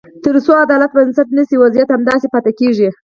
تر 0.23 0.35
څو 0.45 0.51
عدالت 0.65 0.91
بنسټ 0.97 1.27
نه 1.37 1.43
شي، 1.47 1.55
وضعیت 1.63 1.89
همداسې 1.91 2.27
پاتې 2.33 2.51
کېږي. 2.59 2.89